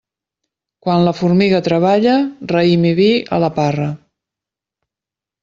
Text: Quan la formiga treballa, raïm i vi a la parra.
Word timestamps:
Quan 0.85 1.03
la 1.07 1.11
formiga 1.17 1.59
treballa, 1.67 2.15
raïm 2.53 2.89
i 2.93 2.95
vi 3.01 3.07
a 3.39 3.41
la 3.45 3.51
parra. 3.61 3.87